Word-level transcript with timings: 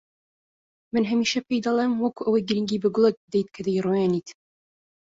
من 0.95 1.03
هەمیشە 1.11 1.39
پێی 1.47 1.63
دەڵێم 1.65 1.93
وەکو 2.03 2.25
ئەوەی 2.25 2.45
گرنگی 2.49 2.81
بە 2.83 2.89
گوڵێک 2.95 3.17
بدەیت 3.23 3.49
کە 3.55 3.61
دەیڕوێنیت 3.67 4.29